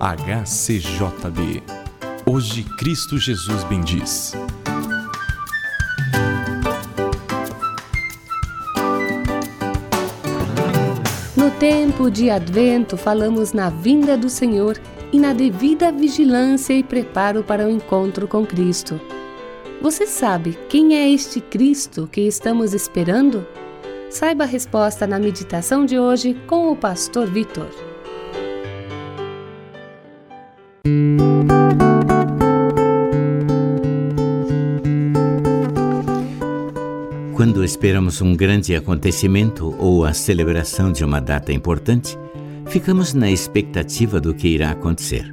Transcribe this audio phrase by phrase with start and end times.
[0.00, 1.62] HCJB.
[2.24, 4.32] Hoje Cristo Jesus bendiz.
[11.36, 14.80] No tempo de Advento, falamos na vinda do Senhor
[15.12, 18.98] e na devida vigilância e preparo para o encontro com Cristo.
[19.82, 23.46] Você sabe quem é este Cristo que estamos esperando?
[24.08, 27.89] Saiba a resposta na meditação de hoje com o Pastor Vitor.
[37.70, 42.18] Esperamos um grande acontecimento ou a celebração de uma data importante,
[42.66, 45.32] ficamos na expectativa do que irá acontecer.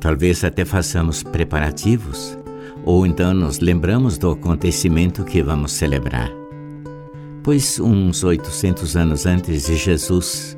[0.00, 2.36] Talvez até façamos preparativos,
[2.84, 6.32] ou então nos lembramos do acontecimento que vamos celebrar.
[7.44, 10.56] Pois uns 800 anos antes de Jesus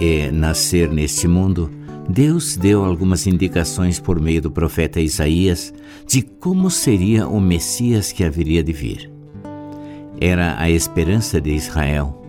[0.00, 1.70] eh, nascer neste mundo,
[2.08, 5.72] Deus deu algumas indicações por meio do profeta Isaías
[6.08, 9.17] de como seria o Messias que haveria de vir.
[10.20, 12.22] Era a esperança de Israel,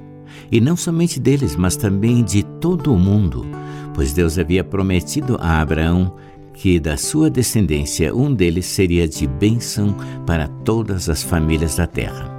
[0.51, 3.45] e não somente deles, mas também de todo o mundo,
[3.93, 6.15] pois Deus havia prometido a Abraão
[6.53, 12.29] que da sua descendência um deles seria de bênção para todas as famílias da terra.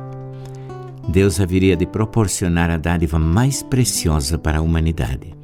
[1.08, 5.40] Deus haveria de proporcionar a dádiva mais preciosa para a humanidade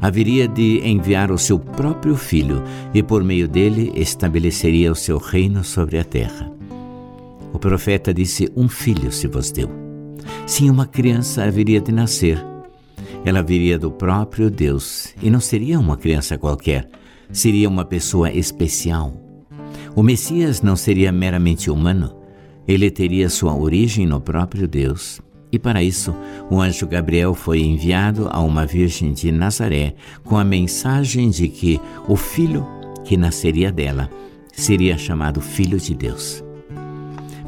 [0.00, 5.64] haveria de enviar o seu próprio filho e por meio dele estabeleceria o seu reino
[5.64, 6.55] sobre a terra.
[7.56, 9.70] O profeta disse: Um filho se vos deu.
[10.46, 12.38] Sim, uma criança haveria de nascer.
[13.24, 16.86] Ela viria do próprio Deus e não seria uma criança qualquer,
[17.32, 19.10] seria uma pessoa especial.
[19.94, 22.14] O Messias não seria meramente humano,
[22.68, 26.14] ele teria sua origem no próprio Deus e para isso,
[26.50, 29.94] o anjo Gabriel foi enviado a uma virgem de Nazaré
[30.24, 32.66] com a mensagem de que o filho
[33.02, 34.10] que nasceria dela
[34.52, 36.44] seria chamado Filho de Deus.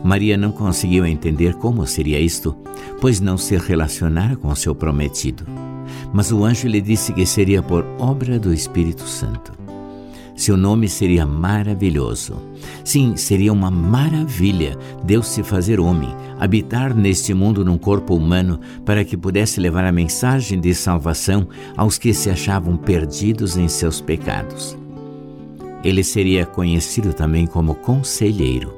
[0.09, 2.57] Maria não conseguiu entender como seria isto,
[2.99, 5.45] pois não se relacionara com seu prometido.
[6.15, 9.53] Mas o anjo lhe disse que seria por obra do Espírito Santo.
[10.35, 12.41] Seu nome seria maravilhoso.
[12.83, 16.09] Sim, seria uma maravilha Deus se fazer homem,
[16.41, 21.99] habitar neste mundo num corpo humano para que pudesse levar a mensagem de salvação aos
[21.99, 24.75] que se achavam perdidos em seus pecados.
[25.85, 28.78] Ele seria conhecido também como conselheiro.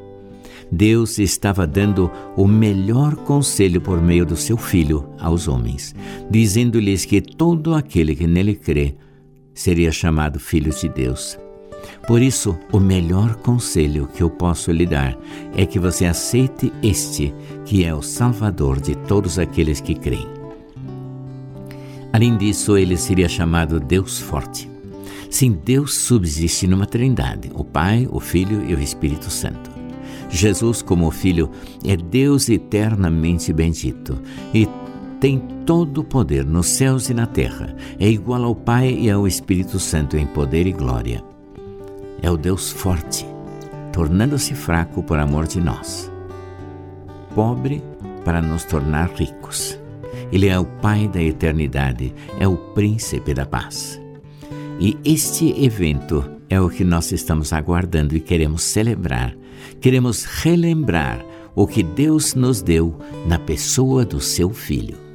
[0.70, 5.94] Deus estava dando o melhor conselho por meio do seu Filho aos homens,
[6.30, 8.94] dizendo-lhes que todo aquele que nele crê
[9.52, 11.38] seria chamado filho de Deus.
[12.06, 15.18] Por isso, o melhor conselho que eu posso lhe dar
[15.54, 20.28] é que você aceite este, que é o Salvador de todos aqueles que creem.
[22.12, 24.68] Além disso, ele seria chamado Deus Forte.
[25.30, 29.69] Sim, Deus subsiste numa trindade: o Pai, o Filho e o Espírito Santo.
[30.30, 31.50] Jesus, como Filho,
[31.84, 34.18] é Deus eternamente bendito
[34.54, 34.68] e
[35.18, 37.76] tem todo o poder nos céus e na terra.
[37.98, 41.22] É igual ao Pai e ao Espírito Santo em poder e glória
[42.22, 43.26] é o Deus forte,
[43.92, 46.10] tornando-se fraco por amor de nós,
[47.34, 47.82] pobre
[48.24, 49.78] para nos tornar ricos.
[50.32, 54.00] Ele é o Pai da eternidade, é o Príncipe da paz.
[54.78, 59.34] E este evento é o que nós estamos aguardando e queremos celebrar.
[59.80, 65.09] Queremos relembrar o que Deus nos deu na pessoa do seu Filho.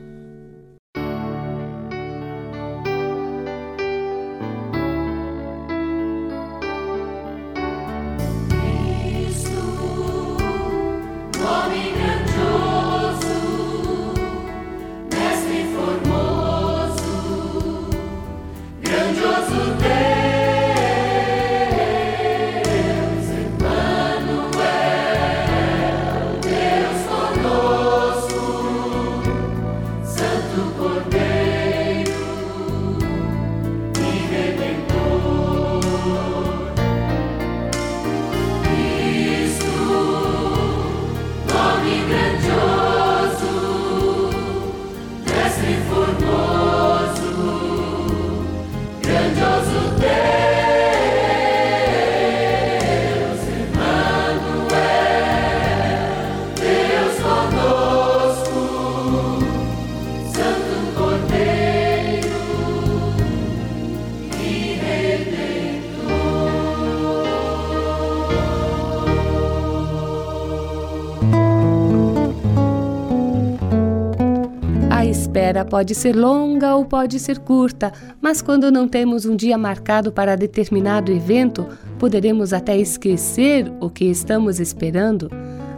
[75.45, 80.11] Espera pode ser longa ou pode ser curta, mas quando não temos um dia marcado
[80.11, 81.67] para determinado evento,
[81.99, 85.29] poderemos até esquecer o que estamos esperando.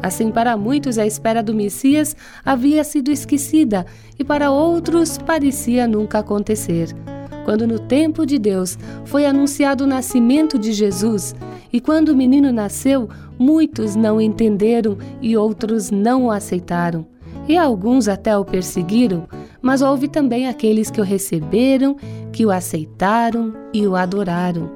[0.02, 2.16] Assim, para muitos, a espera do Messias
[2.46, 3.86] havia sido esquecida
[4.18, 6.96] e para outros parecia nunca acontecer.
[7.44, 11.36] Quando no tempo de Deus foi anunciado o nascimento de Jesus,
[11.74, 17.06] e quando o menino nasceu, muitos não entenderam e outros não o aceitaram
[17.48, 19.28] e alguns até o perseguiram,
[19.62, 21.95] mas houve também aqueles que o receberam,
[22.31, 24.69] que o aceitaram e o adoraram.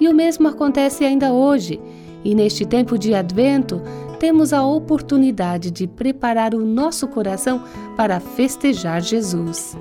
[0.00, 1.80] E o mesmo acontece ainda hoje.
[2.24, 3.80] E neste tempo de advento,
[4.18, 7.62] temos a oportunidade de preparar o nosso coração
[7.96, 9.76] para festejar Jesus.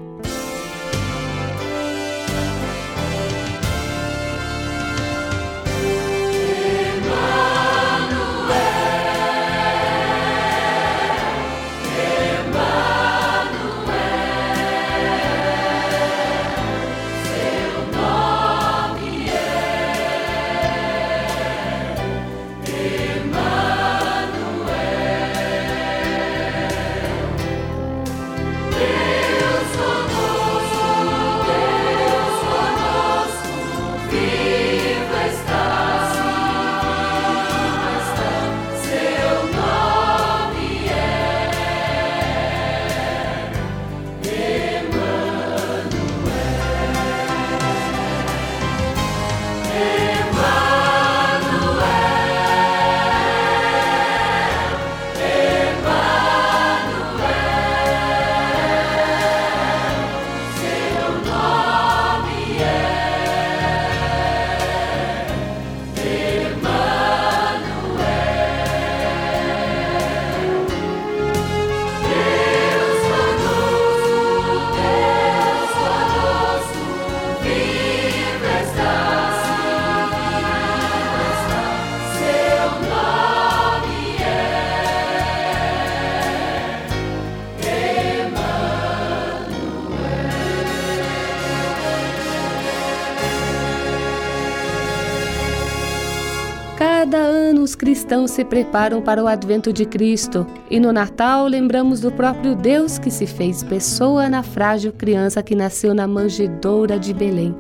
[97.14, 102.00] Cada ano os cristãos se preparam para o advento de Cristo e no Natal lembramos
[102.00, 107.14] do próprio Deus que se fez pessoa na frágil criança que nasceu na manjedoura de
[107.14, 107.56] Belém.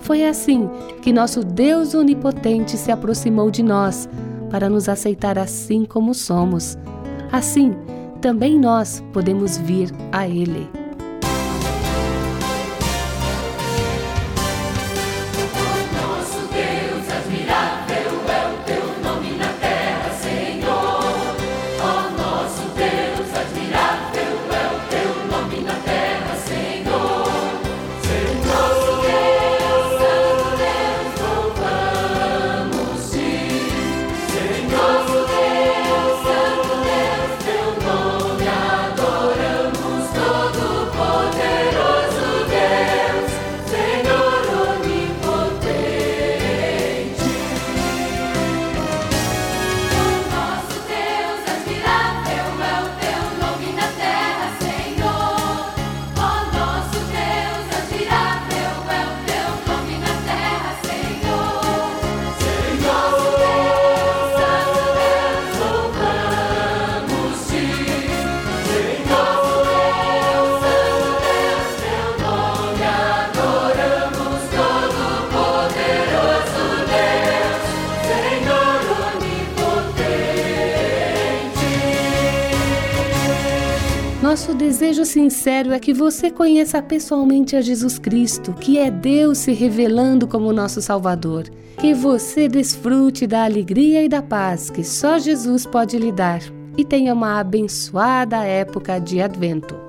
[0.00, 0.68] Foi assim
[1.02, 4.08] que nosso Deus onipotente se aproximou de nós
[4.50, 6.76] para nos aceitar assim como somos.
[7.30, 7.76] Assim,
[8.20, 10.68] também nós podemos vir a Ele.
[84.26, 89.52] Nosso desejo sincero é que você conheça pessoalmente a Jesus Cristo, que é Deus se
[89.52, 91.44] revelando como nosso Salvador.
[91.78, 96.40] Que você desfrute da alegria e da paz que só Jesus pode lhe dar
[96.76, 99.85] e tenha uma abençoada época de Advento.